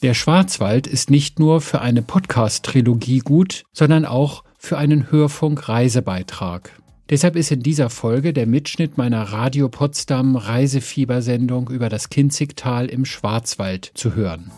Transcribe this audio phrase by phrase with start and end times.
[0.00, 6.70] Der Schwarzwald ist nicht nur für eine Podcast-Trilogie gut, sondern auch für einen Hörfunk-Reisebeitrag.
[7.10, 13.04] Deshalb ist in dieser Folge der Mitschnitt meiner Radio Potsdam Reisefiebersendung über das Kinzigtal im
[13.04, 14.52] Schwarzwald zu hören.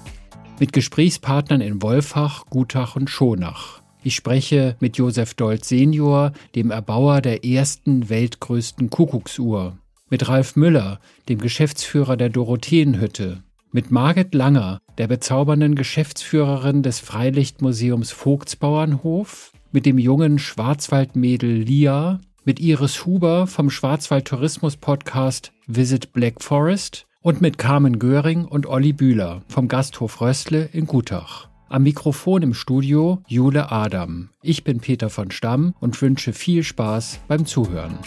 [0.59, 3.81] Mit Gesprächspartnern in Wolfach, Gutach und Schonach.
[4.03, 9.79] Ich spreche mit Josef Dold Senior, dem Erbauer der ersten weltgrößten Kuckucksuhr.
[10.11, 11.01] Mit Ralf Müller,
[11.31, 13.43] dem Geschäftsführer der Dorotheenhütte
[13.73, 22.59] mit Margit Langer, der bezaubernden Geschäftsführerin des Freilichtmuseums Vogtsbauernhof, mit dem jungen Schwarzwaldmädel Lia, mit
[22.59, 28.93] Iris Huber vom Schwarzwald Tourismus Podcast Visit Black Forest und mit Carmen Göring und Olli
[28.93, 31.49] Bühler vom Gasthof Röstle in Gutach.
[31.69, 34.31] Am Mikrofon im Studio Jule Adam.
[34.43, 37.99] Ich bin Peter von Stamm und wünsche viel Spaß beim Zuhören.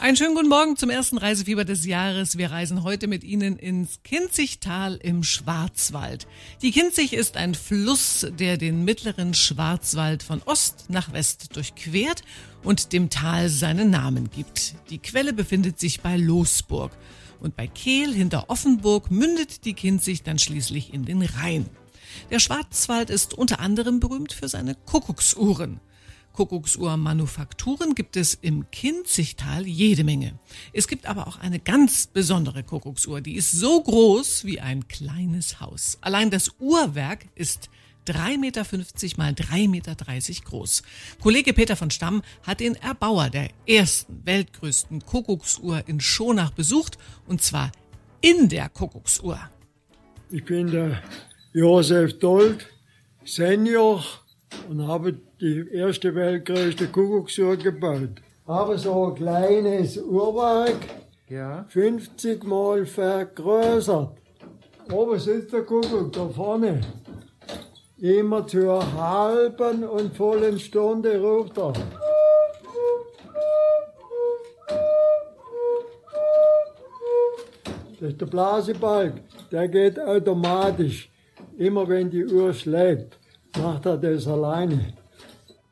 [0.00, 2.38] Einen schönen guten Morgen zum ersten Reisefieber des Jahres.
[2.38, 6.26] Wir reisen heute mit Ihnen ins Kinzigtal im Schwarzwald.
[6.62, 12.22] Die Kinzig ist ein Fluss, der den mittleren Schwarzwald von Ost nach West durchquert
[12.62, 14.74] und dem Tal seinen Namen gibt.
[14.88, 16.92] Die Quelle befindet sich bei Losburg.
[17.40, 21.68] Und bei Kehl hinter Offenburg mündet die Kinzig dann schließlich in den Rhein.
[22.30, 25.80] Der Schwarzwald ist unter anderem berühmt für seine Kuckucksuhren.
[26.32, 30.38] Kuckucksuhrmanufakturen gibt es im Kinzigtal jede Menge.
[30.72, 35.60] Es gibt aber auch eine ganz besondere Kuckucksuhr, die ist so groß wie ein kleines
[35.60, 35.98] Haus.
[36.00, 37.68] Allein das Uhrwerk ist
[38.06, 38.64] 3,50 Meter
[39.16, 39.94] mal 3,30 Meter
[40.44, 40.82] groß.
[41.20, 47.42] Kollege Peter von Stamm hat den Erbauer der ersten weltgrößten Kuckucksuhr in Schonach besucht und
[47.42, 47.70] zwar
[48.20, 49.38] in der Kuckucksuhr.
[50.30, 51.02] Ich bin der
[51.52, 52.66] Josef Dold,
[53.24, 54.02] Senior
[54.68, 58.22] und habe die erste weltgrößte Kuckucksuhr gebaut.
[58.46, 60.76] Habe so ein kleines Uhrwerk,
[61.28, 61.64] ja.
[61.68, 64.10] 50 Mal vergrößert.
[64.92, 66.80] Oben sitzt der Kuckuck, da vorne.
[67.98, 71.72] Immer zur halben und vollen Stunde ruft er.
[78.00, 79.14] Das ist der Blasebalg,
[79.52, 81.08] der geht automatisch.
[81.56, 83.16] Immer wenn die Uhr schlägt,
[83.60, 84.92] macht er das alleine.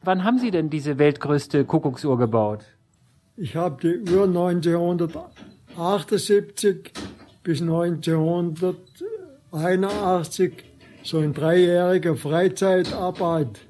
[0.02, 2.64] Wann haben Sie denn diese weltgrößte Kuckucksuhr gebaut?
[3.36, 6.92] Ich habe die Uhr 1978
[7.42, 10.52] bis 1981,
[11.02, 13.60] so in dreijähriger Freizeitarbeit,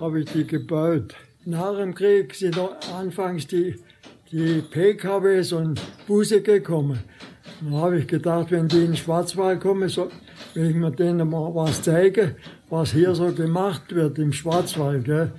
[0.00, 1.14] habe ich die gebaut.
[1.44, 2.58] Nach dem Krieg sind
[2.94, 3.76] anfangs die,
[4.30, 7.00] die PKWs und Busse gekommen.
[7.60, 10.08] Dann habe ich gedacht, wenn die in den Schwarzwald kommen, so,
[10.54, 12.36] will ich mir denen mal was zeigen,
[12.70, 15.04] was hier so gemacht wird im Schwarzwald.
[15.04, 15.32] Gell.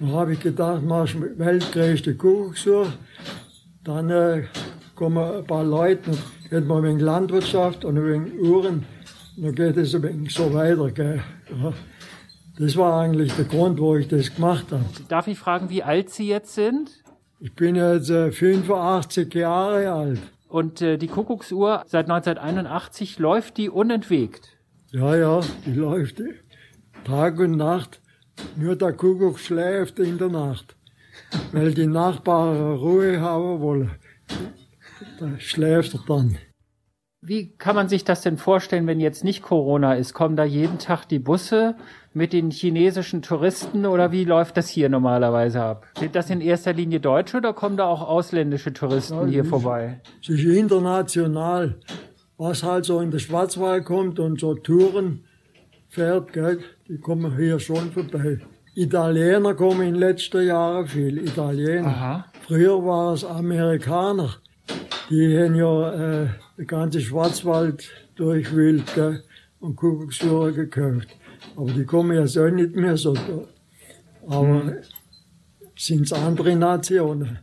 [0.00, 2.92] Dann habe ich gedacht, mach ich weltgrößte Kuckucksuhr.
[3.84, 4.44] Dann äh,
[4.94, 6.18] kommen ein paar Leute, dann
[6.50, 8.84] geht man wegen Landwirtschaft und wegen Uhren.
[9.36, 10.90] Dann geht es ein wenig so weiter.
[10.90, 11.22] Gell.
[11.50, 11.72] Ja.
[12.58, 14.84] Das war eigentlich der Grund, wo ich das gemacht habe.
[15.08, 16.90] Darf ich fragen, wie alt Sie jetzt sind?
[17.40, 20.20] Ich bin jetzt äh, 85 Jahre alt.
[20.52, 24.58] Und äh, die Kuckucksuhr seit 1981 läuft die unentwegt?
[24.90, 26.20] Ja, ja, die läuft
[27.04, 28.02] Tag und Nacht.
[28.56, 30.76] Nur der Kuckuck schläft in der Nacht,
[31.52, 33.92] weil die Nachbarn Ruhe haben wollen.
[35.18, 36.36] Da schläft er dann.
[37.22, 40.12] Wie kann man sich das denn vorstellen, wenn jetzt nicht Corona ist?
[40.12, 41.76] Kommen da jeden Tag die Busse
[42.14, 45.86] mit den chinesischen Touristen oder wie läuft das hier normalerweise ab?
[45.98, 50.00] Sind das in erster Linie Deutsche oder kommen da auch ausländische Touristen ja, hier vorbei?
[50.20, 51.76] Es ist international.
[52.36, 55.24] Was halt so in den Schwarzwald kommt und so Touren
[55.88, 56.58] fährt, gell,
[56.88, 58.40] die kommen hier schon vorbei.
[58.74, 61.88] Italiener kommen in den letzten Jahren viel, Italiener.
[61.88, 62.24] Aha.
[62.46, 64.30] Früher war es Amerikaner.
[65.10, 69.22] Die haben ja äh, den ganzen Schwarzwald durchwühlt gell,
[69.60, 71.08] und Kuckucksuhren gekauft.
[71.56, 73.14] Aber die kommen ja so nicht mehr so.
[74.26, 74.76] Aber hm.
[75.76, 77.38] sind es andere Nationen.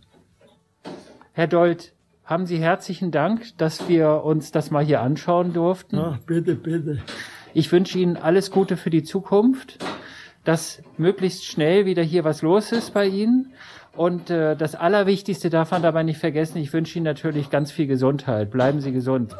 [1.34, 1.94] Herr Dold,
[2.26, 5.98] haben Sie herzlichen Dank, dass wir uns das mal hier anschauen durften.
[5.98, 7.00] Ach, bitte, bitte.
[7.54, 9.80] Ich wünsche Ihnen alles Gute für die Zukunft,
[10.44, 13.54] dass möglichst schnell wieder hier was los ist bei Ihnen.
[13.96, 17.88] Und äh, das Allerwichtigste darf man dabei nicht vergessen, ich wünsche Ihnen natürlich ganz viel
[17.88, 18.52] Gesundheit.
[18.52, 19.36] Bleiben Sie gesund.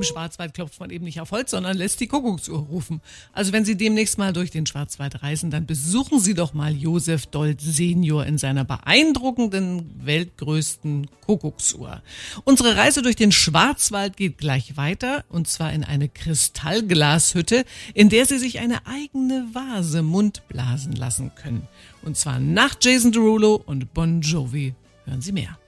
[0.00, 3.02] Im Schwarzwald klopft man eben nicht auf Holz, sondern lässt die Kuckucksuhr rufen.
[3.34, 7.26] Also wenn Sie demnächst mal durch den Schwarzwald reisen, dann besuchen Sie doch mal Josef
[7.26, 12.00] Dold Senior in seiner beeindruckenden, weltgrößten Kuckucksuhr.
[12.44, 18.24] Unsere Reise durch den Schwarzwald geht gleich weiter, und zwar in eine Kristallglashütte, in der
[18.24, 21.68] Sie sich eine eigene Vase mundblasen lassen können.
[22.00, 24.74] Und zwar nach Jason Derulo und Bon Jovi
[25.04, 25.58] Hören Sie mehr.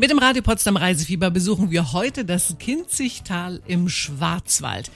[0.00, 4.90] Mit dem Radio Potsdam Reisefieber besuchen wir heute das Kinzigtal im Schwarzwald.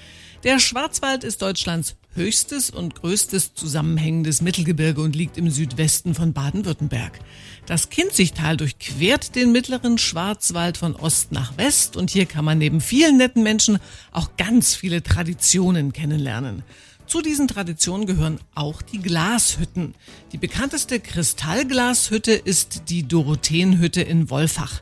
[0.44, 7.18] Der Schwarzwald ist Deutschlands höchstes und größtes zusammenhängendes Mittelgebirge und liegt im Südwesten von Baden-Württemberg.
[7.66, 12.80] Das Kinzigtal durchquert den mittleren Schwarzwald von Ost nach West und hier kann man neben
[12.80, 13.80] vielen netten Menschen
[14.10, 16.62] auch ganz viele Traditionen kennenlernen.
[17.06, 19.94] Zu diesen Traditionen gehören auch die Glashütten.
[20.32, 24.80] Die bekannteste Kristallglashütte ist die Dorotheenhütte in Wolfach.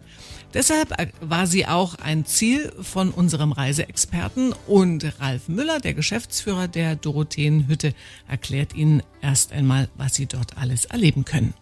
[0.54, 6.96] Deshalb war sie auch ein Ziel von unserem Reiseexperten und Ralf Müller, der Geschäftsführer der
[6.96, 7.94] Dorotheenhütte,
[8.28, 11.54] erklärt Ihnen erst einmal, was Sie dort alles erleben können.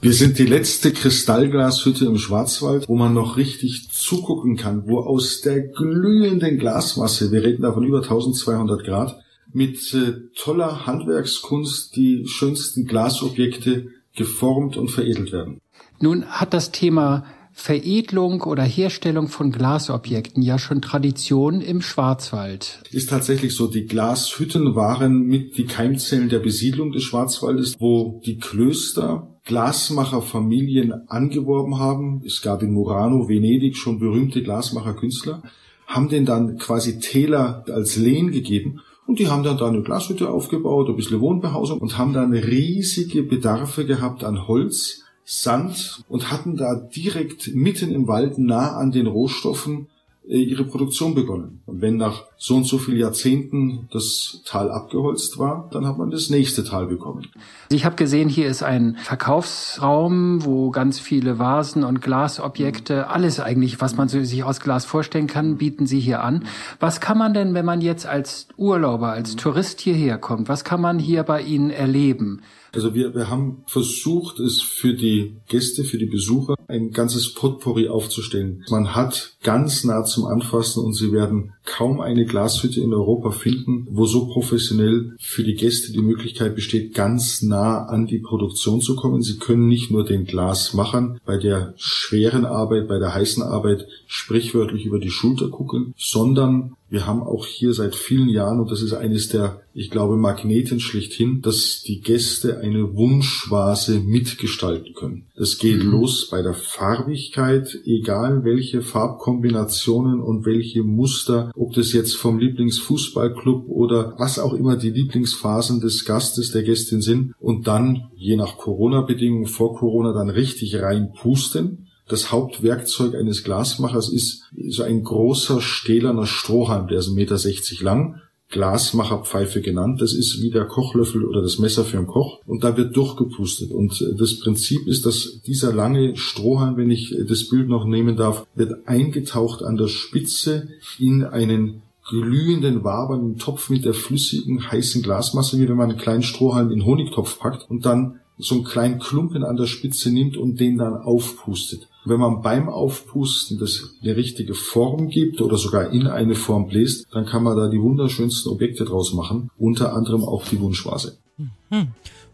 [0.00, 5.42] Wir sind die letzte Kristallglashütte im Schwarzwald, wo man noch richtig zugucken kann, wo aus
[5.42, 9.20] der glühenden Glasmasse, wir reden da von über 1200 Grad,
[9.52, 15.60] mit äh, toller Handwerkskunst die schönsten Glasobjekte geformt und veredelt werden.
[16.00, 17.26] Nun hat das Thema
[17.60, 22.82] Veredelung oder Herstellung von Glasobjekten ja schon Tradition im Schwarzwald.
[22.90, 28.38] Ist tatsächlich so, die Glashütten waren mit die Keimzellen der Besiedlung des Schwarzwaldes, wo die
[28.38, 32.22] Klöster Glasmacherfamilien angeworben haben.
[32.24, 35.42] Es gab in Murano, Venedig schon berühmte Glasmacherkünstler,
[35.86, 40.30] haben denen dann quasi Täler als Lehen gegeben und die haben dann da eine Glashütte
[40.30, 46.56] aufgebaut, ein bisschen Wohnbehausung und haben dann riesige Bedarfe gehabt an Holz, Sand und hatten
[46.56, 49.86] da direkt mitten im Wald nah an den Rohstoffen
[50.30, 51.60] äh, ihre Produktion begonnen.
[51.66, 56.10] Und wenn nach so und so vielen Jahrzehnten das Tal abgeholzt war, dann hat man
[56.10, 57.26] das nächste Tal bekommen.
[57.70, 63.80] Ich habe gesehen, hier ist ein Verkaufsraum, wo ganz viele Vasen und Glasobjekte, alles eigentlich,
[63.80, 66.44] was man sich aus Glas vorstellen kann, bieten Sie hier an.
[66.78, 70.80] Was kann man denn, wenn man jetzt als Urlauber, als Tourist hierher kommt, was kann
[70.80, 72.42] man hier bei Ihnen erleben?
[72.72, 77.88] Also wir, wir haben versucht, es für die Gäste, für die Besucher ein ganzes Potpourri
[77.88, 78.64] aufzustellen.
[78.70, 83.86] Man hat ganz nah zum Anfassen und Sie werden kaum eine Glashütte in Europa finden,
[83.90, 88.96] wo so professionell für die Gäste die Möglichkeit besteht, ganz nah an die Produktion zu
[88.96, 89.22] kommen.
[89.22, 94.84] Sie können nicht nur den Glasmachern bei der schweren Arbeit, bei der heißen Arbeit sprichwörtlich
[94.84, 98.92] über die Schulter gucken, sondern wir haben auch hier seit vielen Jahren, und das ist
[98.92, 105.26] eines der, ich glaube, Magneten schlichthin, dass die Gäste eine Wunschvase mitgestalten können.
[105.36, 105.92] Das geht mhm.
[105.92, 113.68] los bei der Farbigkeit, egal welche Farbkombinationen und welche Muster, ob das jetzt vom Lieblingsfußballclub
[113.68, 117.34] oder was auch immer die Lieblingsphasen des Gastes, der Gästin sind.
[117.38, 124.42] Und dann, je nach Corona-Bedingungen, vor Corona dann richtig reinpusten das Hauptwerkzeug eines Glasmachers ist
[124.68, 128.20] so ein großer stählerner Strohhalm, der ist 1,60 Meter lang,
[128.50, 130.00] Glasmacherpfeife genannt.
[130.02, 132.40] Das ist wie der Kochlöffel oder das Messer für einen Koch.
[132.46, 133.70] Und da wird durchgepustet.
[133.70, 137.84] Und äh, das Prinzip ist, dass dieser lange Strohhalm, wenn ich äh, das Bild noch
[137.84, 140.68] nehmen darf, wird eingetaucht an der Spitze
[140.98, 146.24] in einen glühenden, wabernden Topf mit der flüssigen, heißen Glasmasse, wie wenn man einen kleinen
[146.24, 150.58] Strohhalm in Honigtopf packt und dann so einen kleinen Klumpen an der Spitze nimmt und
[150.58, 151.88] den dann aufpustet.
[152.04, 157.06] Wenn man beim Aufpusten das eine richtige Form gibt oder sogar in eine Form bläst,
[157.12, 161.18] dann kann man da die wunderschönsten Objekte draus machen, unter anderem auch die Wunschvase.
[161.36, 161.88] Mhm.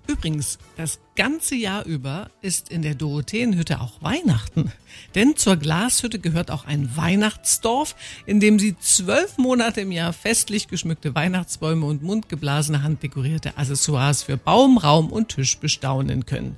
[0.08, 4.70] Übrigens, das ganze Jahr über ist in der Dorotheenhütte auch Weihnachten.
[5.17, 10.69] Denn zur Glashütte gehört auch ein Weihnachtsdorf, in dem Sie zwölf Monate im Jahr festlich
[10.69, 16.56] geschmückte Weihnachtsbäume und mundgeblasene handdekorierte Accessoires für Baum, Raum und Tisch bestaunen können.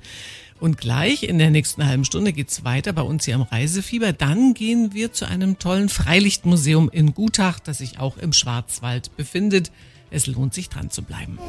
[0.59, 4.11] Und gleich in der nächsten halben Stunde geht's weiter bei uns hier am Reisefieber.
[4.11, 9.71] Dann gehen wir zu einem tollen Freilichtmuseum in Gutach, das sich auch im Schwarzwald befindet.
[10.11, 11.39] Es lohnt sich dran zu bleiben.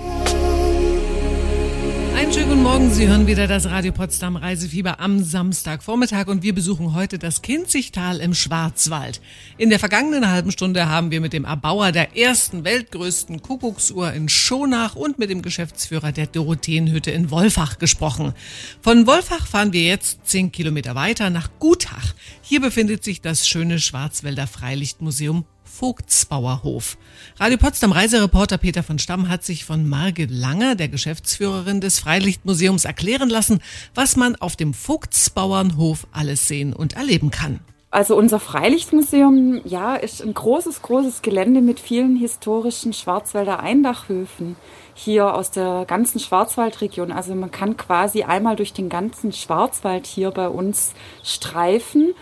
[2.17, 2.91] Einen schönen guten Morgen.
[2.91, 8.21] Sie hören wieder das Radio Potsdam Reisefieber am Samstagvormittag und wir besuchen heute das Kinzigtal
[8.21, 9.21] im Schwarzwald.
[9.59, 14.29] In der vergangenen halben Stunde haben wir mit dem Erbauer der ersten weltgrößten Kuckucksuhr in
[14.29, 18.35] Schonach und mit dem Geschäftsführer der Dorotheenhütte in Wolfach gesprochen.
[18.83, 22.15] Von Wolfach fahren wir jetzt zehn Kilometer weiter nach Gutach.
[22.43, 25.45] Hier befindet sich das schöne Schwarzwälder Freilichtmuseum
[25.81, 26.99] Vogtsbauerhof.
[27.39, 32.85] Radio Potsdam Reisereporter Peter von Stamm hat sich von Margit Langer, der Geschäftsführerin des Freilichtmuseums,
[32.85, 33.61] erklären lassen,
[33.95, 37.61] was man auf dem Vogtsbauernhof alles sehen und erleben kann.
[37.91, 44.57] Also unser Freilichtmuseum, ja, ist ein großes, großes Gelände mit vielen historischen Schwarzwälder Eindachhöfen
[44.93, 47.11] hier aus der ganzen Schwarzwaldregion.
[47.11, 50.93] Also man kann quasi einmal durch den ganzen Schwarzwald hier bei uns
[51.25, 52.13] streifen.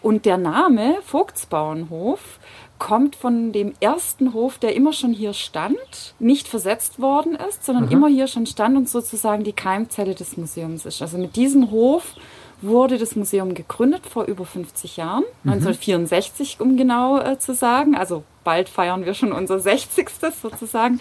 [0.00, 2.38] Und der Name Vogtsbauernhof
[2.78, 7.86] kommt von dem ersten Hof, der immer schon hier stand, nicht versetzt worden ist, sondern
[7.86, 7.92] mhm.
[7.92, 11.02] immer hier schon stand und sozusagen die Keimzelle des Museums ist.
[11.02, 12.14] Also mit diesem Hof
[12.60, 15.52] wurde das Museum gegründet vor über 50 Jahren, mhm.
[15.52, 17.94] 1964 um genau äh, zu sagen.
[17.94, 20.08] Also bald feiern wir schon unser 60.
[20.40, 21.00] sozusagen.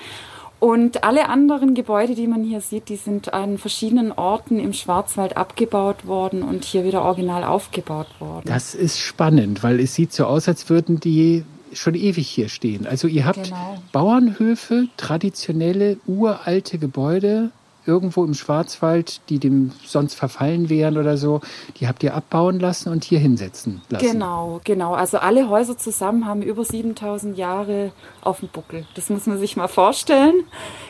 [0.60, 5.38] Und alle anderen Gebäude, die man hier sieht, die sind an verschiedenen Orten im Schwarzwald
[5.38, 8.44] abgebaut worden und hier wieder original aufgebaut worden.
[8.46, 11.44] Das ist spannend, weil es sieht so aus, als würden die
[11.74, 12.88] schon ewig hier stehen.
[12.88, 13.78] Also ihr habt genau.
[13.92, 17.52] Bauernhöfe, traditionelle, uralte Gebäude
[17.88, 21.42] irgendwo im Schwarzwald, die dem sonst verfallen wären oder so,
[21.80, 24.06] die habt ihr abbauen lassen und hier hinsetzen lassen.
[24.06, 24.94] Genau, genau.
[24.94, 28.86] Also alle Häuser zusammen haben über 7000 Jahre auf dem Buckel.
[28.96, 30.44] Das muss man sich mal vorstellen.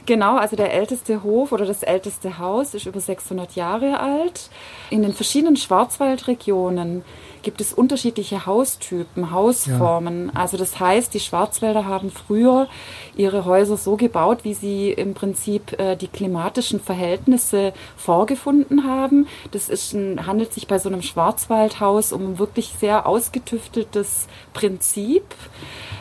[0.06, 4.50] Genau, also der älteste Hof oder das älteste Haus ist über 600 Jahre alt.
[4.90, 7.04] In den verschiedenen Schwarzwaldregionen
[7.42, 10.32] gibt es unterschiedliche Haustypen, Hausformen.
[10.34, 10.42] Ja.
[10.42, 12.68] Also das heißt, die Schwarzwälder haben früher
[13.16, 19.28] ihre Häuser so gebaut, wie sie im Prinzip äh, die klimatischen Verhältnisse vorgefunden haben.
[19.52, 25.24] Das ist ein, handelt sich bei so einem Schwarzwaldhaus um ein wirklich sehr ausgetüfteltes Prinzip.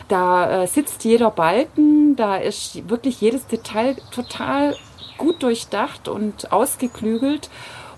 [0.07, 4.75] Da äh, sitzt jeder Balken, da ist wirklich jedes Detail total
[5.17, 7.49] gut durchdacht und ausgeklügelt.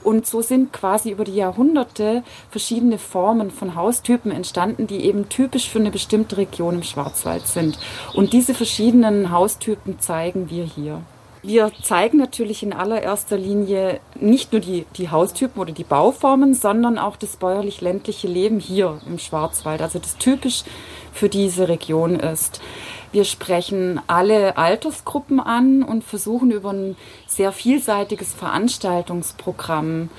[0.03, 5.70] Und so sind quasi über die Jahrhunderte verschiedene Formen von Haustypen entstanden, die eben typisch
[5.70, 7.79] für eine bestimmte Region im Schwarzwald sind.
[8.13, 11.01] Und diese verschiedenen Haustypen zeigen wir hier.
[11.41, 16.98] Wir zeigen natürlich in allererster Linie nicht nur die, die Haustypen oder die Bauformen, sondern
[16.98, 20.63] auch das bäuerlich-ländliche Leben hier im Schwarzwald, also das typisch
[21.19, 22.61] für diese Region ist.
[23.11, 26.95] Wir sprechen alle Altersgruppen an und versuchen über ein
[27.27, 30.09] sehr vielseitiges Veranstaltungsprogramm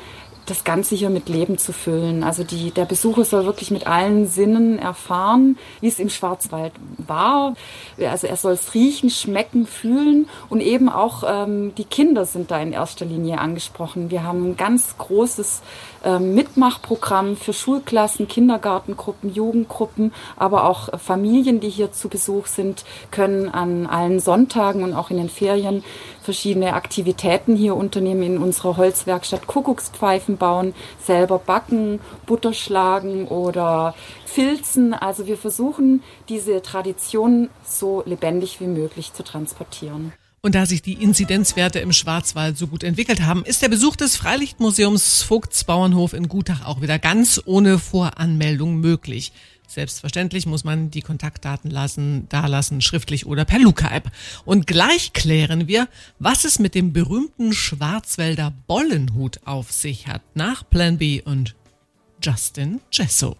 [0.50, 2.24] das Ganze hier mit Leben zu füllen.
[2.24, 7.54] Also die, der Besucher soll wirklich mit allen Sinnen erfahren, wie es im Schwarzwald war.
[7.98, 12.60] Also er soll es riechen, schmecken, fühlen und eben auch ähm, die Kinder sind da
[12.60, 14.10] in erster Linie angesprochen.
[14.10, 15.62] Wir haben ein ganz großes
[16.04, 23.48] ähm, Mitmachprogramm für Schulklassen, Kindergartengruppen, Jugendgruppen, aber auch Familien, die hier zu Besuch sind, können
[23.48, 25.84] an allen Sonntagen und auch in den Ferien
[26.22, 30.74] verschiedene Aktivitäten hier unternehmen in unserer Holzwerkstatt Kuckuckspfeifen bauen,
[31.04, 34.94] selber backen, Butter schlagen oder filzen.
[34.94, 40.12] Also wir versuchen, diese Tradition so lebendig wie möglich zu transportieren.
[40.42, 44.16] Und da sich die Inzidenzwerte im Schwarzwald so gut entwickelt haben, ist der Besuch des
[44.16, 49.32] Freilichtmuseums Vogtsbauernhof in Gutach auch wieder ganz ohne Voranmeldung möglich.
[49.70, 54.10] Selbstverständlich muss man die Kontaktdaten lassen, da lassen, schriftlich oder per Luca-App.
[54.44, 55.86] Und gleich klären wir,
[56.18, 61.54] was es mit dem berühmten Schwarzwälder Bollenhut auf sich hat, nach Plan B und
[62.20, 63.36] Justin Jesso.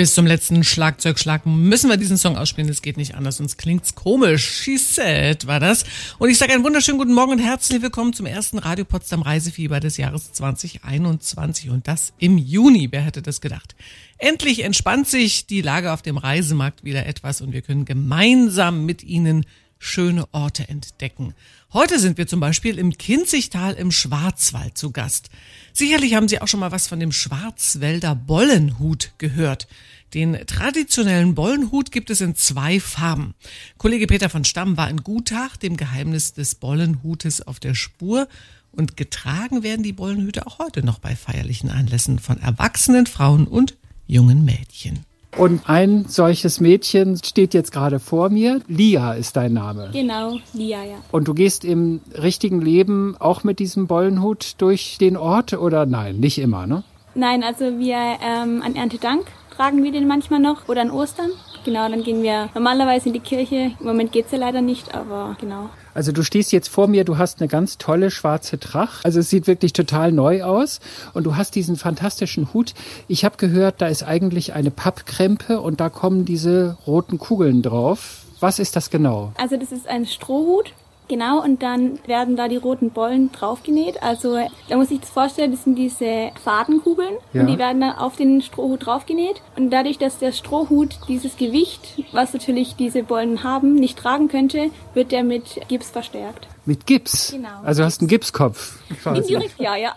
[0.00, 2.70] Bis zum letzten Schlagzeugschlag müssen wir diesen Song ausspielen.
[2.70, 4.62] Es geht nicht anders, sonst klingt's komisch.
[4.62, 5.84] She said war das.
[6.18, 9.78] Und ich sage einen wunderschönen guten Morgen und herzlich willkommen zum ersten Radio Potsdam Reisefieber
[9.78, 12.88] des Jahres 2021 und das im Juni.
[12.90, 13.76] Wer hätte das gedacht?
[14.16, 19.04] Endlich entspannt sich die Lage auf dem Reisemarkt wieder etwas und wir können gemeinsam mit
[19.04, 19.44] Ihnen
[19.80, 21.34] schöne Orte entdecken.
[21.72, 25.30] Heute sind wir zum Beispiel im Kinzigtal im Schwarzwald zu Gast.
[25.72, 29.66] Sicherlich haben Sie auch schon mal was von dem Schwarzwälder Bollenhut gehört.
[30.12, 33.34] Den traditionellen Bollenhut gibt es in zwei Farben.
[33.78, 38.28] Kollege Peter von Stamm war in Gutach dem Geheimnis des Bollenhutes auf der Spur
[38.72, 43.76] und getragen werden die Bollenhüte auch heute noch bei feierlichen Anlässen von erwachsenen Frauen und
[44.06, 45.06] jungen Mädchen.
[45.36, 48.60] Und ein solches Mädchen steht jetzt gerade vor mir.
[48.66, 49.90] Lia ist dein Name.
[49.92, 50.96] Genau, Lia, ja.
[51.12, 56.18] Und du gehst im richtigen Leben auch mit diesem Bollenhut durch den Ort oder nein?
[56.18, 56.82] Nicht immer, ne?
[57.14, 61.30] Nein, also wir ähm, an Erntedank tragen wir den manchmal noch oder an Ostern.
[61.64, 63.72] Genau, dann gehen wir normalerweise in die Kirche.
[63.78, 65.70] Im Moment geht's ja leider nicht, aber genau.
[65.92, 69.04] Also du stehst jetzt vor mir, du hast eine ganz tolle schwarze Tracht.
[69.04, 70.80] Also es sieht wirklich total neu aus
[71.14, 72.74] und du hast diesen fantastischen Hut.
[73.08, 78.22] Ich habe gehört, da ist eigentlich eine Pappkrempe und da kommen diese roten Kugeln drauf.
[78.40, 79.32] Was ist das genau?
[79.36, 80.72] Also das ist ein Strohhut
[81.10, 84.00] Genau, und dann werden da die roten Bollen draufgenäht.
[84.00, 84.38] Also
[84.68, 87.40] da muss ich das vorstellen, das sind diese Fadenkugeln ja.
[87.40, 89.42] und die werden dann auf den Strohhut draufgenäht.
[89.56, 94.70] Und dadurch, dass der Strohhut dieses Gewicht, was natürlich diese Bollen haben, nicht tragen könnte,
[94.94, 96.46] wird der mit Gips verstärkt.
[96.64, 97.32] Mit Gips?
[97.32, 97.48] Genau.
[97.64, 98.78] Also hast einen Gipskopf?
[99.04, 99.92] Indirekt ja, ja.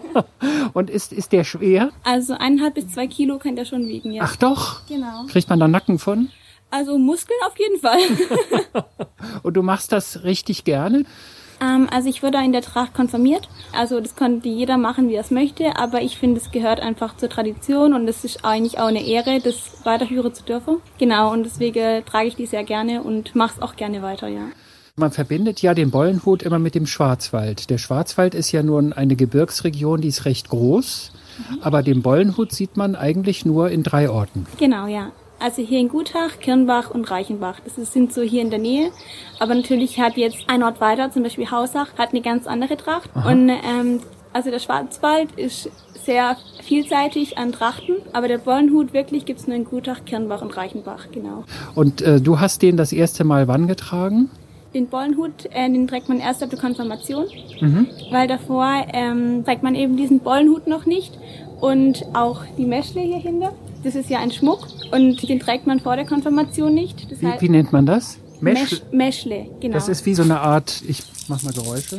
[0.72, 1.90] und ist, ist der schwer?
[2.02, 4.22] Also eineinhalb bis zwei Kilo kann der schon wiegen, ja.
[4.24, 4.86] Ach doch?
[4.88, 5.26] Genau.
[5.28, 6.30] Kriegt man da Nacken von?
[6.70, 8.84] Also Muskeln auf jeden Fall.
[9.42, 11.04] Und du machst das richtig gerne?
[11.60, 13.48] Ähm, also ich wurde in der Tracht konfirmiert.
[13.72, 15.76] Also das konnte jeder machen, wie er es möchte.
[15.76, 19.40] Aber ich finde, es gehört einfach zur Tradition und es ist eigentlich auch eine Ehre,
[19.40, 20.76] das weiterführen zu dürfen.
[20.98, 24.42] Genau, und deswegen trage ich die sehr gerne und mache es auch gerne weiter, ja.
[24.96, 27.70] Man verbindet ja den Bollenhut immer mit dem Schwarzwald.
[27.70, 31.12] Der Schwarzwald ist ja nun eine Gebirgsregion, die ist recht groß.
[31.38, 31.58] Mhm.
[31.62, 34.46] Aber den Bollenhut sieht man eigentlich nur in drei Orten.
[34.58, 35.12] Genau, ja.
[35.40, 37.60] Also hier in Gutach, Kirnbach und Reichenbach.
[37.64, 38.90] Das sind so hier in der Nähe.
[39.38, 43.08] Aber natürlich hat jetzt ein Ort weiter, zum Beispiel Hausach, hat eine ganz andere Tracht.
[43.14, 43.32] Aha.
[43.32, 44.00] Und ähm,
[44.34, 45.70] also der Schwarzwald ist
[46.04, 51.08] sehr vielseitig an Trachten, aber der Bollenhut wirklich gibt's nur in Gutach, Kirnbach und Reichenbach,
[51.12, 51.44] genau.
[51.74, 54.30] Und äh, du hast den das erste Mal wann getragen?
[54.72, 57.26] Den Bollenhut, äh, den trägt man erst ab der Konfirmation,
[57.60, 57.86] mhm.
[58.10, 61.18] weil davor ähm, trägt man eben diesen Bollenhut noch nicht
[61.60, 63.52] und auch die Meschle hier hinter.
[63.82, 67.10] Das ist ja ein Schmuck und den trägt man vor der Konfirmation nicht.
[67.10, 68.18] Das wie, heißt, wie nennt man das?
[68.40, 69.74] Mesch Meschle, genau.
[69.74, 71.98] Das ist wie so eine Art, ich mach mal Geräusche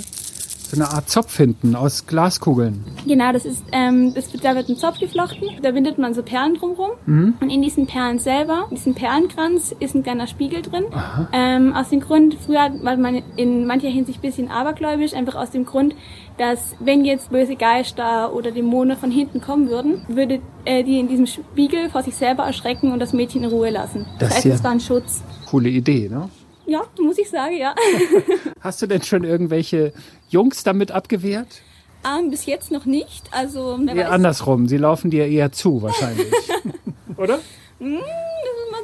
[0.72, 2.86] so eine Art Zopf hinten aus Glaskugeln.
[3.06, 6.56] Genau, das ist, ähm, das, da wird ein Zopf geflochten, da bindet man so Perlen
[6.56, 7.34] drumherum mhm.
[7.42, 10.86] und in diesen Perlen selber, in diesem Perlenkranz ist ein kleiner Spiegel drin.
[11.34, 15.52] Ähm, aus dem Grund, früher war man in mancher Hinsicht ein bisschen abergläubisch, einfach aus
[15.52, 15.94] dem Grund,
[16.38, 21.08] dass wenn jetzt böse Geister oder Dämonen von hinten kommen würden, würde äh, die in
[21.08, 24.06] diesem Spiegel vor sich selber erschrecken und das Mädchen in Ruhe lassen.
[24.20, 25.24] Das, das heißt, es war ein Schutz.
[25.50, 26.30] Coole Idee, ne?
[26.66, 27.76] Ja, muss ich sagen, ja.
[28.62, 29.94] Hast du denn schon irgendwelche
[30.30, 31.62] Jungs damit abgewehrt?
[32.06, 33.30] Ähm, bis jetzt noch nicht.
[33.32, 34.12] Also, wer eher weiß.
[34.12, 34.68] andersrum.
[34.68, 36.32] Sie laufen dir eher zu, wahrscheinlich.
[37.18, 37.40] Oder?
[37.80, 38.00] Hm,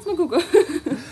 [0.05, 0.41] mal gucken.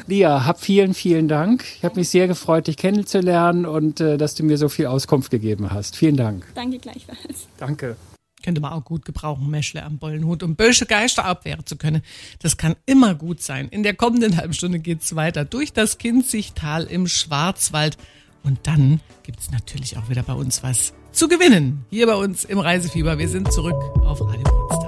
[0.08, 1.64] Lia, hab vielen, vielen Dank.
[1.78, 5.32] Ich habe mich sehr gefreut, dich kennenzulernen und äh, dass du mir so viel Auskunft
[5.32, 5.96] gegeben hast.
[5.96, 6.46] Vielen Dank.
[6.54, 7.48] Danke gleichfalls.
[7.58, 7.96] Danke.
[8.44, 12.04] Könnte man auch gut gebrauchen, Meschle am Bollenhut, um böse Geister abwehren zu können.
[12.40, 13.68] Das kann immer gut sein.
[13.70, 17.98] In der kommenden halben Stunde geht's weiter durch das Kinzigtal im Schwarzwald.
[18.44, 21.86] Und dann gibt's natürlich auch wieder bei uns was zu gewinnen.
[21.90, 23.18] Hier bei uns im Reisefieber.
[23.18, 24.85] Wir sind zurück auf Radio Potsdam.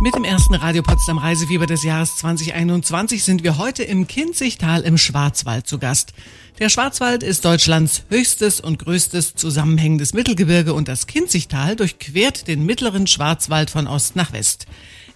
[0.00, 4.96] Mit dem ersten Radio Potsdam Reisefieber des Jahres 2021 sind wir heute im Kinzigtal im
[4.96, 6.12] Schwarzwald zu Gast.
[6.60, 13.08] Der Schwarzwald ist Deutschlands höchstes und größtes zusammenhängendes Mittelgebirge und das Kinzigtal durchquert den mittleren
[13.08, 14.66] Schwarzwald von Ost nach West.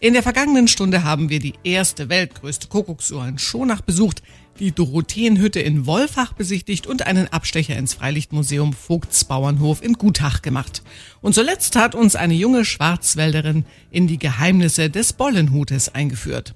[0.01, 4.21] In der vergangenen Stunde haben wir die erste weltgrößte Kuckucksuhr in Schonach besucht,
[4.59, 10.83] die Dorotheenhütte in Wolfach besichtigt und einen Abstecher ins Freilichtmuseum Vogtsbauernhof in Gutach gemacht.
[11.21, 16.55] Und zuletzt hat uns eine junge Schwarzwälderin in die Geheimnisse des Bollenhutes eingeführt.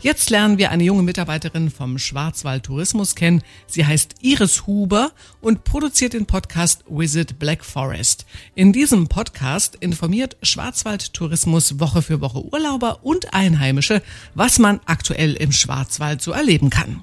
[0.00, 3.42] Jetzt lernen wir eine junge Mitarbeiterin vom Schwarzwald Tourismus kennen.
[3.66, 8.24] Sie heißt Iris Huber und produziert den Podcast Visit Black Forest.
[8.54, 14.00] In diesem Podcast informiert Schwarzwald Tourismus Woche für Woche Urlauber und Einheimische,
[14.34, 17.02] was man aktuell im Schwarzwald so erleben kann.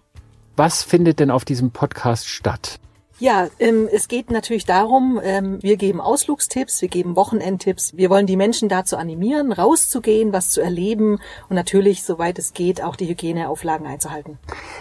[0.55, 2.79] Was findet denn auf diesem Podcast statt?
[3.17, 7.95] Ja, ähm, es geht natürlich darum, ähm, wir geben Ausflugstipps, wir geben Wochenendtipps.
[7.95, 12.83] Wir wollen die Menschen dazu animieren, rauszugehen, was zu erleben und natürlich, soweit es geht,
[12.83, 14.37] auch die Hygieneauflagen einzuhalten.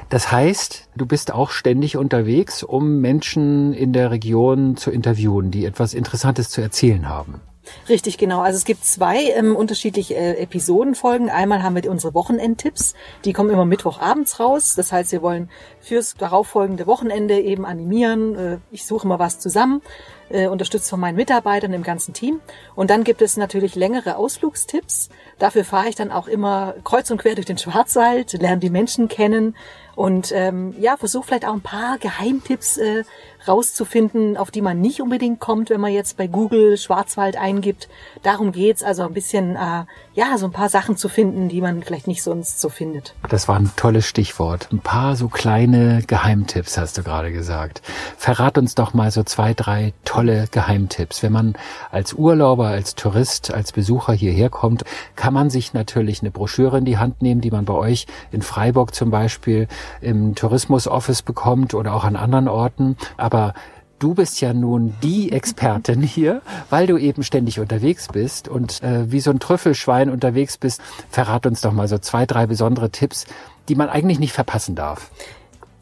[0.08, 5.64] Das heißt, du bist auch ständig unterwegs, um Menschen in der Region zu interviewen, die
[5.64, 7.40] etwas Interessantes zu erzählen haben.
[7.88, 8.40] Richtig, genau.
[8.40, 11.30] Also es gibt zwei ähm, unterschiedliche äh, Episodenfolgen.
[11.30, 12.94] Einmal haben wir unsere Wochenendtipps.
[13.24, 14.74] Die kommen immer Mittwochabends raus.
[14.74, 15.50] Das heißt, wir wollen
[15.80, 18.34] fürs darauffolgende Wochenende eben animieren.
[18.36, 19.82] Äh, ich suche mal was zusammen,
[20.30, 22.40] äh, unterstützt von meinen Mitarbeitern im ganzen Team.
[22.74, 25.10] Und dann gibt es natürlich längere Ausflugstipps.
[25.38, 29.08] Dafür fahre ich dann auch immer kreuz und quer durch den Schwarzwald, lerne die Menschen
[29.08, 29.54] kennen
[29.96, 33.04] und ähm, ja, versuche vielleicht auch ein paar Geheimtipps äh,
[33.48, 37.88] rauszufinden, auf die man nicht unbedingt kommt, wenn man jetzt bei Google Schwarzwald eingibt.
[38.22, 41.82] Darum geht's also ein bisschen, äh, ja, so ein paar Sachen zu finden, die man
[41.82, 43.14] vielleicht nicht sonst so findet.
[43.28, 44.68] Das war ein tolles Stichwort.
[44.72, 47.82] Ein paar so kleine Geheimtipps hast du gerade gesagt.
[48.16, 51.22] Verrat uns doch mal so zwei, drei tolle Geheimtipps.
[51.22, 51.54] Wenn man
[51.90, 54.84] als Urlauber, als Tourist, als Besucher hierher kommt,
[55.16, 58.42] kann man sich natürlich eine Broschüre in die Hand nehmen, die man bei euch in
[58.42, 59.68] Freiburg zum Beispiel
[60.00, 62.96] im Tourismusoffice bekommt oder auch an anderen Orten.
[63.16, 63.52] Aber aber
[63.98, 69.10] du bist ja nun die Expertin hier, weil du eben ständig unterwegs bist und äh,
[69.10, 70.80] wie so ein Trüffelschwein unterwegs bist.
[71.10, 73.26] Verrat uns doch mal so zwei, drei besondere Tipps,
[73.68, 75.10] die man eigentlich nicht verpassen darf.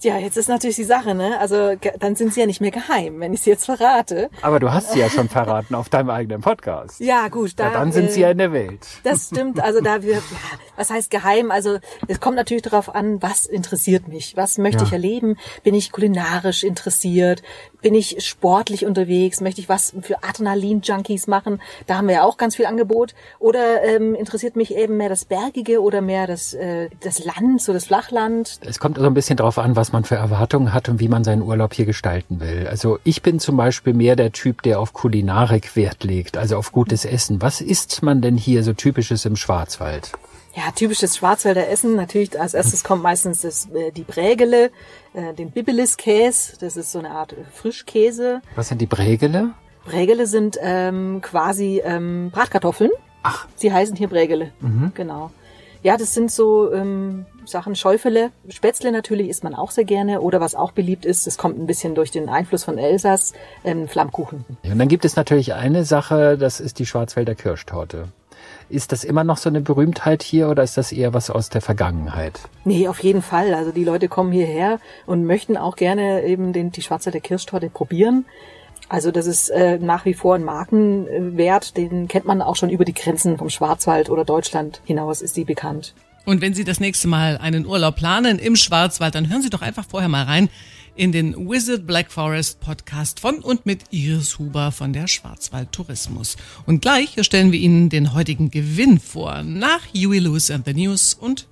[0.02, 1.38] Ja, jetzt ist natürlich die Sache, ne?
[1.38, 4.30] Also dann sind sie ja nicht mehr geheim, wenn ich sie jetzt verrate.
[4.42, 6.98] Aber du hast sie ja schon verraten auf deinem eigenen Podcast.
[7.00, 7.52] Ja, gut.
[7.56, 8.86] Da, ja, dann sind äh, sie ja in der Welt.
[9.04, 9.60] Das stimmt.
[9.60, 10.20] Also da wir, ja,
[10.76, 11.52] was heißt geheim?
[11.52, 14.86] Also es kommt natürlich darauf an, was interessiert mich, was möchte ja.
[14.86, 15.36] ich erleben?
[15.62, 17.42] Bin ich kulinarisch interessiert?
[17.82, 19.40] Bin ich sportlich unterwegs?
[19.40, 21.60] Möchte ich was für Adrenalin-Junkies machen?
[21.86, 23.14] Da haben wir ja auch ganz viel Angebot.
[23.40, 27.72] Oder ähm, interessiert mich eben mehr das Bergige oder mehr das, äh, das Land, so
[27.72, 28.60] das Flachland?
[28.64, 31.24] Es kommt also ein bisschen darauf an, was man für Erwartungen hat und wie man
[31.24, 32.68] seinen Urlaub hier gestalten will.
[32.68, 36.72] Also ich bin zum Beispiel mehr der Typ, der auf Kulinarik Wert legt, also auf
[36.72, 37.42] gutes Essen.
[37.42, 40.12] Was isst man denn hier so typisches im Schwarzwald?
[40.54, 41.96] Ja, typisches Schwarzwälder Essen.
[41.96, 44.70] Natürlich als erstes kommt meistens das, äh, die Brägele,
[45.14, 46.58] äh, den Bibelis-Käse.
[46.60, 48.40] Das ist so eine Art Frischkäse.
[48.54, 49.50] Was sind die Brägele?
[49.84, 52.90] Brägele sind ähm, quasi ähm, Bratkartoffeln.
[53.22, 53.46] Ach.
[53.56, 54.52] Sie heißen hier Brägele.
[54.60, 54.92] Mhm.
[54.94, 55.30] Genau.
[55.82, 58.30] Ja, das sind so ähm, Sachen, Schäufele.
[58.48, 60.20] Spätzle natürlich isst man auch sehr gerne.
[60.20, 63.32] Oder was auch beliebt ist, das kommt ein bisschen durch den Einfluss von Elsass,
[63.64, 64.44] ähm, Flammkuchen.
[64.62, 68.08] Und dann gibt es natürlich eine Sache, das ist die Schwarzwälder Kirschtorte.
[68.72, 71.60] Ist das immer noch so eine Berühmtheit hier oder ist das eher was aus der
[71.60, 72.40] Vergangenheit?
[72.64, 73.52] Nee, auf jeden Fall.
[73.52, 78.24] Also die Leute kommen hierher und möchten auch gerne eben den, die Schwarzwälder Kirschtorte probieren.
[78.88, 82.86] Also das ist äh, nach wie vor ein Markenwert, den kennt man auch schon über
[82.86, 85.92] die Grenzen vom Schwarzwald oder Deutschland hinaus ist die bekannt.
[86.24, 89.60] Und wenn Sie das nächste Mal einen Urlaub planen im Schwarzwald, dann hören Sie doch
[89.60, 90.48] einfach vorher mal rein
[90.94, 96.36] in den Wizard Black Forest Podcast von und mit Iris Huber von der Schwarzwald Tourismus.
[96.66, 101.14] Und gleich stellen wir Ihnen den heutigen Gewinn vor nach Huey Lewis and the News
[101.14, 101.46] und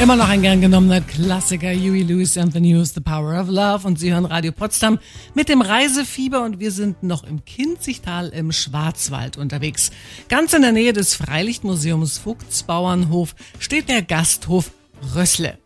[0.00, 3.86] Immer noch ein gern genommener Klassiker, Huey Lewis and the News, The Power of Love.
[3.86, 4.98] Und Sie hören Radio Potsdam
[5.34, 9.92] mit dem Reisefieber und wir sind noch im Kinzigtal im Schwarzwald unterwegs.
[10.28, 14.72] Ganz in der Nähe des Freilichtmuseums Vogtsbauernhof steht der Gasthof
[15.14, 15.58] Rössle.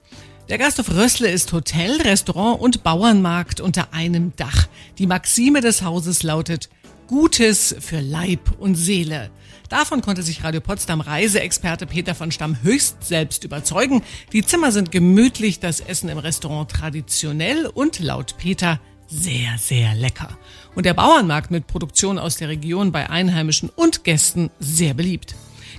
[0.49, 4.67] Der Gasthof Rössle ist Hotel, Restaurant und Bauernmarkt unter einem Dach.
[4.97, 6.71] Die Maxime des Hauses lautet
[7.07, 9.31] Gutes für Leib und Seele.
[9.69, 14.03] Davon konnte sich Radio Potsdam Reiseexperte Peter von Stamm höchst selbst überzeugen.
[14.33, 20.31] Die Zimmer sind gemütlich, das Essen im Restaurant traditionell und laut Peter sehr, sehr lecker.
[20.75, 25.35] Und der Bauernmarkt mit Produktion aus der Region bei Einheimischen und Gästen sehr beliebt.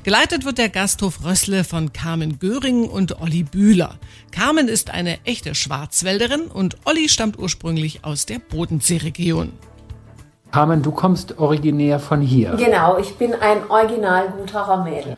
[0.09, 3.93] Geleitet wird der Gasthof Rössle von Carmen Göring und Olli Bühler.
[4.31, 9.51] Carmen ist eine echte Schwarzwälderin und Olli stammt ursprünglich aus der Bodenseeregion.
[10.51, 12.55] Carmen, du kommst originär von hier.
[12.55, 15.15] Genau, ich bin ein original Gutacher Mädel.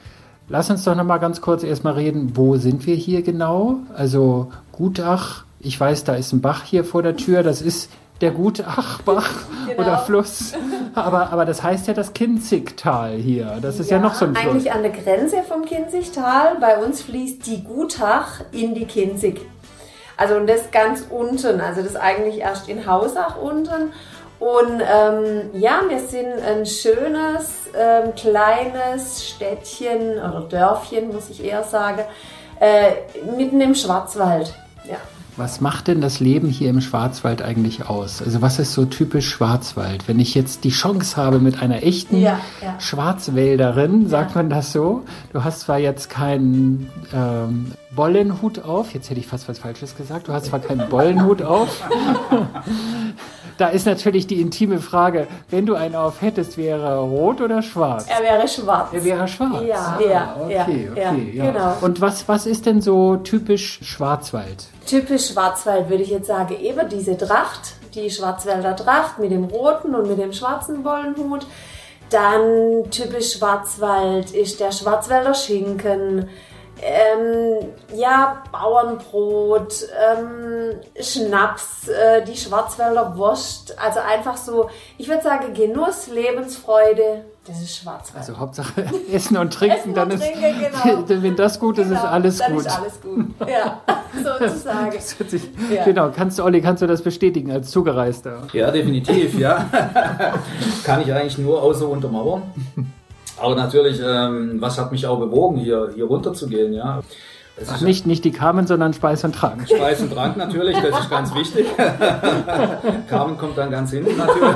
[0.49, 3.77] Lass uns doch noch mal ganz kurz erstmal reden, wo sind wir hier genau?
[3.95, 8.31] Also Gutach, ich weiß, da ist ein Bach hier vor der Tür, das ist der
[8.31, 9.29] Gutachbach
[9.69, 9.81] Genau.
[9.83, 10.51] oder Fluss.
[10.93, 13.59] Aber, aber das heißt ja das Kinzigtal hier.
[13.61, 14.51] Das ist ja, noch so ein Fluss.
[14.51, 16.57] Eigentlich an der Grenze vom Kinzigtal.
[16.59, 19.41] Bei uns fließt die Gutach in die Kinzig.
[20.17, 21.61] Also und das ganz unten.
[21.61, 23.93] Also das eigentlich erst in Hausach unten.
[24.39, 31.63] Und ähm, ja, wir sind ein schönes, ähm, kleines Städtchen oder Dörfchen, muss ich eher
[31.63, 32.01] sagen,
[32.59, 32.91] äh,
[33.37, 34.53] mitten im Schwarzwald.
[34.83, 34.97] Ja.
[35.37, 38.21] Was macht denn das Leben hier im Schwarzwald eigentlich aus?
[38.21, 40.07] Also was ist so typisch Schwarzwald?
[40.07, 42.79] Wenn ich jetzt die Chance habe mit einer echten Ja, ja.
[42.79, 45.03] Schwarzwälderin, sagt man das so?
[45.31, 50.27] Du hast zwar jetzt keinen ähm, Bollenhut auf, jetzt hätte ich fast was Falsches gesagt,
[50.27, 51.81] du hast zwar keinen Bollenhut auf.
[53.61, 57.61] da ist natürlich die intime Frage, wenn du einen auf hättest, wäre er rot oder
[57.61, 58.07] schwarz?
[58.09, 58.89] Er wäre schwarz.
[58.91, 59.61] Er wäre schwarz.
[59.67, 61.51] Ja, Ah, ja, ja, okay, ja, okay, ja.
[61.51, 61.73] genau.
[61.81, 64.65] Und was, was ist denn so typisch Schwarzwald?
[64.87, 69.93] Typisch Schwarzwald würde ich jetzt sagen, eben diese Tracht, die Schwarzwälder Tracht mit dem roten
[69.93, 71.45] und mit dem schwarzen Bollenhut.
[72.09, 76.27] Dann typisch Schwarzwald ist der Schwarzwälder Schinken,
[76.81, 79.73] ähm, ja, Bauernbrot,
[80.17, 83.75] ähm, Schnaps, äh, die Schwarzwälder Wurst.
[83.79, 88.17] Also einfach so, ich würde sagen, Genuss, Lebensfreude, das ist Schwarzwald.
[88.19, 91.23] Also Hauptsache Essen und Trinken, Essen dann und ist, Trinken, genau.
[91.23, 92.65] wenn das gut ist, ist Genau, alles dann gut.
[92.65, 93.25] ist alles gut.
[93.47, 93.81] Ja,
[94.39, 94.99] sozusagen.
[94.99, 95.83] Sich, Ja.
[95.83, 98.43] Genau, kannst du, Olli, kannst du das bestätigen als Zugereister?
[98.53, 99.65] Ja, definitiv, ja.
[100.83, 102.43] Kann ich eigentlich nur außer untermauern.
[103.39, 107.01] Aber natürlich, ähm, was hat mich auch bewogen, hier, hier runter zu gehen, ja.
[107.57, 109.67] Es Ach, nicht, nicht die Carmen, sondern Speis und Trank.
[109.67, 111.67] Speis und Trank natürlich, das ist ganz wichtig.
[113.09, 114.55] Carmen kommt dann ganz hinten natürlich.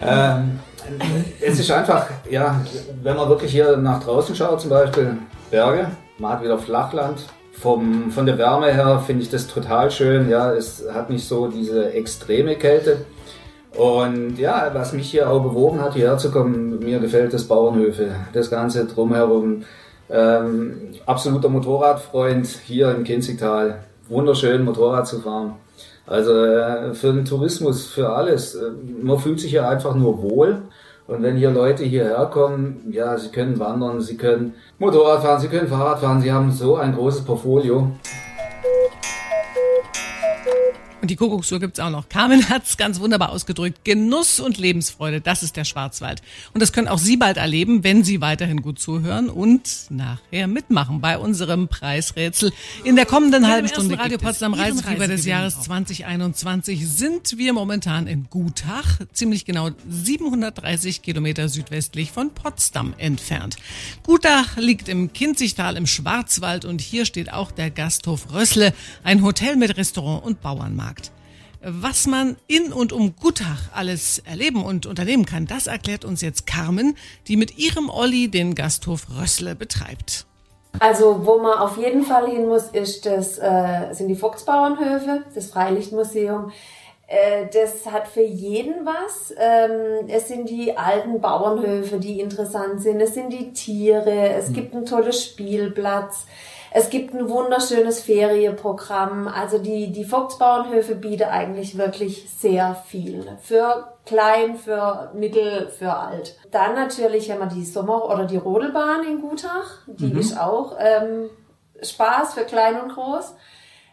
[0.00, 0.60] ähm,
[1.40, 2.60] es ist einfach, ja,
[3.02, 5.18] wenn man wirklich hier nach draußen schaut, zum Beispiel
[5.50, 7.20] Berge, man hat wieder Flachland.
[7.52, 10.30] Vom, von der Wärme her finde ich das total schön.
[10.30, 13.04] Ja, es hat nicht so diese extreme Kälte.
[13.76, 18.10] Und ja, was mich hier auch bewogen hat, hierher zu kommen, mir gefällt das Bauernhöfe,
[18.32, 19.62] das Ganze drumherum.
[20.10, 23.84] Ähm, absoluter Motorradfreund hier im Kinzigtal.
[24.08, 25.54] Wunderschön Motorrad zu fahren.
[26.06, 28.54] Also äh, für den Tourismus, für alles.
[28.54, 30.62] Äh, man fühlt sich hier einfach nur wohl.
[31.06, 35.48] Und wenn hier Leute hierher kommen, ja, sie können wandern, sie können Motorrad fahren, sie
[35.48, 37.90] können Fahrrad fahren, sie haben so ein großes Portfolio.
[41.02, 42.08] Und die Kuckucksuhr gibt's auch noch.
[42.08, 43.84] Carmen hat's ganz wunderbar ausgedrückt.
[43.84, 46.22] Genuss und Lebensfreude, das ist der Schwarzwald.
[46.54, 51.00] Und das können auch Sie bald erleben, wenn Sie weiterhin gut zuhören und nachher mitmachen
[51.00, 52.52] bei unserem Preisrätsel.
[52.84, 58.28] In der kommenden halben Stunde Radio Potsdam Reisefieber des Jahres 2021 sind wir momentan in
[58.30, 63.56] Gutach, ziemlich genau 730 Kilometer südwestlich von Potsdam entfernt.
[64.04, 69.56] Gutach liegt im Kinzigtal im Schwarzwald und hier steht auch der Gasthof Rössle, ein Hotel
[69.56, 70.91] mit Restaurant und Bauernmarkt.
[71.64, 76.46] Was man in und um Gutach alles erleben und unternehmen kann, das erklärt uns jetzt
[76.46, 76.96] Carmen,
[77.28, 80.26] die mit ihrem Olli den Gasthof Rössle betreibt.
[80.80, 85.50] Also wo man auf jeden Fall hin muss, ist das, äh, sind die Fuchsbauernhöfe, das
[85.50, 86.50] Freilichtmuseum.
[87.06, 89.34] Äh, das hat für jeden was.
[89.36, 93.00] Ähm, es sind die alten Bauernhöfe, die interessant sind.
[93.00, 94.30] Es sind die Tiere.
[94.30, 94.52] Es mhm.
[94.54, 96.26] gibt einen tollen Spielplatz.
[96.74, 99.28] Es gibt ein wunderschönes Ferienprogramm.
[99.28, 103.26] Also die, die Vogtsbauernhöfe bieten eigentlich wirklich sehr viel.
[103.42, 106.36] Für klein, für mittel, für alt.
[106.50, 109.80] Dann natürlich haben wir die Sommer- oder die Rodelbahn in Gutach.
[109.86, 110.18] Die mhm.
[110.18, 111.28] ist auch ähm,
[111.82, 113.34] Spaß für klein und groß.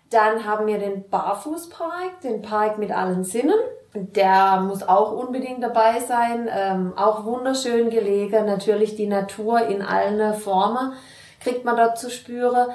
[0.09, 3.59] Dann haben wir den Barfußpark, den Park mit allen Sinnen.
[3.93, 6.47] Der muss auch unbedingt dabei sein.
[6.51, 8.45] Ähm, auch wunderschön gelegen.
[8.45, 10.93] Natürlich die Natur in allen Formen
[11.39, 12.69] kriegt man dort zu spüren.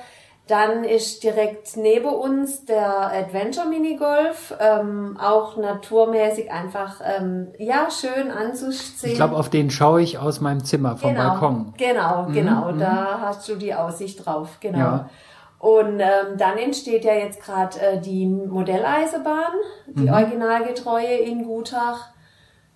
[0.46, 8.30] Dann ist direkt neben uns der Adventure Minigolf, ähm, auch naturmäßig einfach ähm, ja schön
[8.30, 9.12] anzusehen.
[9.12, 11.74] Ich glaube, auf den schaue ich aus meinem Zimmer vom genau, Balkon.
[11.78, 12.78] Genau, mhm, genau, mhm.
[12.78, 14.78] da hast du die Aussicht drauf, genau.
[14.78, 15.10] Ja.
[15.58, 19.54] Und ähm, dann entsteht ja jetzt gerade äh, die Modelleisenbahn,
[19.86, 20.12] die mhm.
[20.12, 22.08] originalgetreue in Gutach.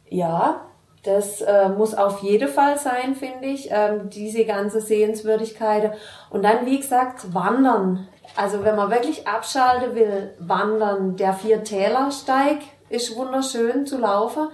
[0.09, 0.63] Ja,
[1.05, 5.93] das äh, muss auf jeden Fall sein, finde ich, ähm, diese ganze Sehenswürdigkeit.
[6.31, 8.09] Und dann, wie gesagt, wandern.
[8.37, 11.17] Also wenn man wirklich abschalten will, wandern.
[11.17, 12.59] Der Viertälersteig
[12.89, 14.49] ist wunderschön zu laufen.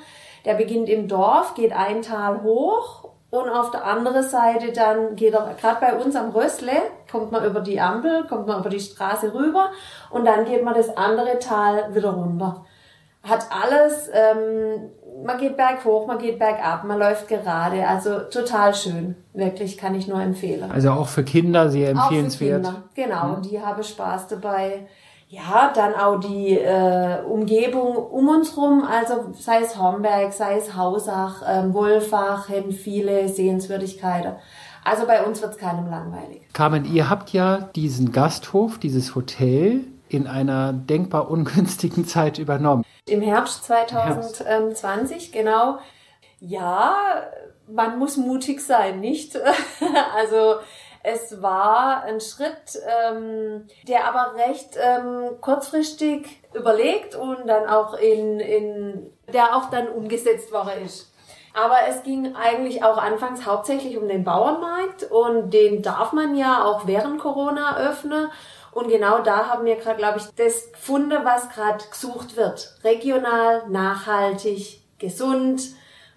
[0.44, 5.35] Der beginnt im Dorf, geht ein Tal hoch und auf der anderen Seite dann geht
[5.35, 6.70] er, gerade bei uns am Rössle,
[7.11, 9.70] kommt man über die Ampel, kommt man über die Straße rüber
[10.11, 12.64] und dann geht man das andere Tal wieder runter.
[13.24, 14.90] Hat alles ähm,
[15.25, 17.87] man geht berghoch, man geht bergab, man läuft gerade.
[17.89, 19.17] Also total schön.
[19.33, 20.71] Wirklich kann ich nur empfehlen.
[20.71, 22.67] Also auch für Kinder sehr empfehlenswert.
[22.67, 23.37] Auch für Kinder, genau.
[23.39, 23.43] Mhm.
[23.43, 24.87] Die haben Spaß dabei.
[25.29, 30.77] Ja, dann auch die äh, Umgebung um uns rum, also sei es Homberg, sei es
[30.77, 34.35] Hausach, ähm, Wolfach, haben viele Sehenswürdigkeiten.
[34.85, 36.43] Also bei uns wird es keinem langweilig.
[36.53, 42.85] Carmen, ihr habt ja diesen Gasthof, dieses Hotel in einer denkbar ungünstigen Zeit übernommen.
[43.07, 45.33] Im Herbst 2020, Herbst.
[45.33, 45.79] genau.
[46.40, 46.97] Ja,
[47.67, 49.38] man muss mutig sein, nicht?
[50.17, 50.57] also
[51.03, 58.40] es war ein Schritt, ähm, der aber recht ähm, kurzfristig überlegt und dann auch in,
[58.40, 61.12] in der auch dann umgesetzt worden ist.
[61.53, 66.64] Aber es ging eigentlich auch anfangs hauptsächlich um den Bauernmarkt und den darf man ja
[66.64, 68.31] auch während Corona öffnen.
[68.75, 72.75] Und genau da haben wir gerade, glaube ich, das gefunden, was gerade gesucht wird.
[72.83, 75.63] Regional, nachhaltig, gesund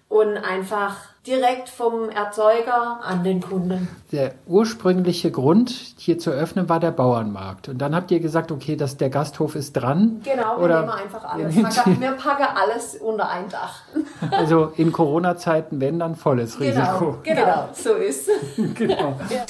[0.08, 3.86] und einfach direkt vom Erzeuger an den Kunden.
[4.10, 7.68] Der ursprüngliche Grund, hier zu öffnen, war der Bauernmarkt.
[7.68, 10.22] Und dann habt ihr gesagt, okay, dass der Gasthof ist dran.
[10.24, 11.54] Genau, wir Oder nehmen einfach alles.
[11.54, 13.82] Wir packen alles unter ein Dach.
[14.30, 17.18] Also in Corona-Zeiten, wenn dann volles genau, Risiko.
[17.22, 18.30] Genau, genau, so ist.
[18.74, 19.18] genau.
[19.30, 19.46] Ja.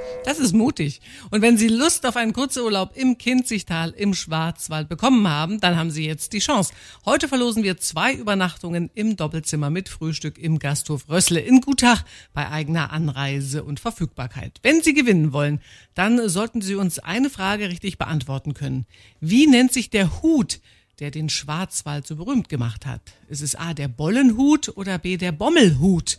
[0.24, 1.00] Das ist mutig.
[1.30, 5.76] Und wenn Sie Lust auf einen kurzen Urlaub im Kinzigtal im Schwarzwald bekommen haben, dann
[5.76, 6.72] haben Sie jetzt die Chance.
[7.06, 12.04] Heute verlosen wir zwei Übernachtungen im Doppelzimmer mit Frühstück im Gasthof Rössle in Gutach
[12.34, 14.60] bei eigener Anreise und Verfügbarkeit.
[14.62, 15.60] Wenn Sie gewinnen wollen,
[15.94, 18.86] dann sollten Sie uns eine Frage richtig beantworten können.
[19.20, 20.60] Wie nennt sich der Hut,
[20.98, 23.00] der den Schwarzwald so berühmt gemacht hat?
[23.28, 26.18] Ist es A der Bollenhut oder B der Bommelhut?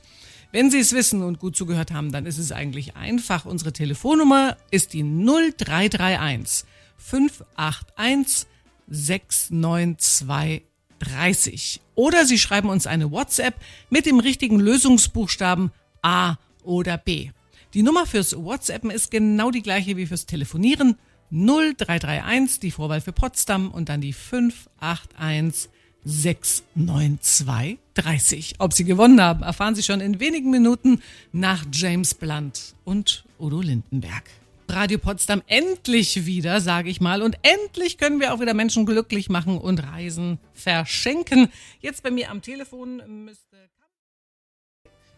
[0.51, 3.45] Wenn Sie es wissen und gut zugehört haben, dann ist es eigentlich einfach.
[3.45, 6.65] Unsere Telefonnummer ist die 0331
[6.97, 8.47] 581
[8.87, 11.79] 69230.
[11.95, 13.55] Oder Sie schreiben uns eine WhatsApp
[13.89, 17.29] mit dem richtigen Lösungsbuchstaben A oder B.
[17.73, 20.97] Die Nummer fürs WhatsAppen ist genau die gleiche wie fürs Telefonieren.
[21.31, 25.71] 0331, die Vorwahl für Potsdam und dann die 581
[26.05, 28.55] 69230.
[28.59, 33.61] Ob Sie gewonnen haben, erfahren Sie schon in wenigen Minuten nach James Blunt und Udo
[33.61, 34.23] Lindenberg.
[34.67, 37.21] Radio Potsdam endlich wieder, sage ich mal.
[37.21, 41.49] Und endlich können wir auch wieder Menschen glücklich machen und Reisen verschenken.
[41.81, 43.57] Jetzt bei mir am Telefon müsste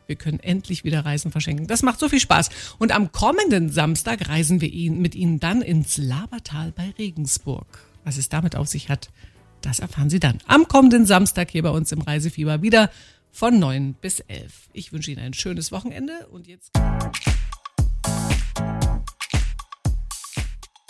[0.07, 1.67] Wir können endlich wieder Reisen verschenken.
[1.67, 2.49] Das macht so viel Spaß.
[2.79, 7.67] Und am kommenden Samstag reisen wir mit Ihnen dann ins Labertal bei Regensburg.
[8.03, 9.11] Was es damit auf sich hat,
[9.63, 12.89] das erfahren Sie dann am kommenden Samstag hier bei uns im Reisefieber wieder
[13.31, 14.69] von 9 bis 11.
[14.73, 16.71] Ich wünsche Ihnen ein schönes Wochenende und jetzt.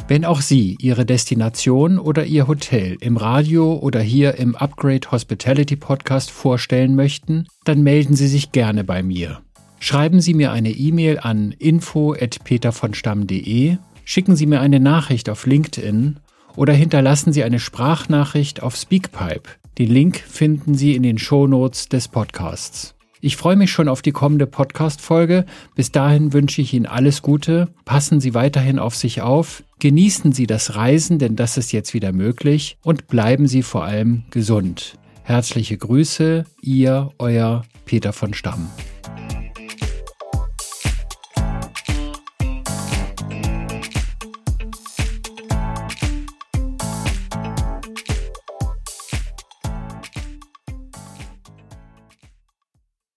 [0.09, 5.77] Wenn auch Sie Ihre Destination oder Ihr Hotel im Radio oder hier im Upgrade Hospitality
[5.77, 9.39] Podcast vorstellen möchten, dann melden Sie sich gerne bei mir.
[9.79, 16.19] Schreiben Sie mir eine E-Mail an info@petervonstamm.de, schicken Sie mir eine Nachricht auf LinkedIn
[16.55, 19.49] oder hinterlassen Sie eine Sprachnachricht auf Speakpipe.
[19.77, 22.93] Den Link finden Sie in den Shownotes des Podcasts.
[23.21, 25.45] Ich freue mich schon auf die kommende Podcast-Folge.
[25.75, 27.69] Bis dahin wünsche ich Ihnen alles Gute.
[27.85, 29.63] Passen Sie weiterhin auf sich auf.
[29.79, 32.77] Genießen Sie das Reisen, denn das ist jetzt wieder möglich.
[32.83, 34.99] Und bleiben Sie vor allem gesund.
[35.23, 38.67] Herzliche Grüße, Ihr, Euer Peter von Stamm.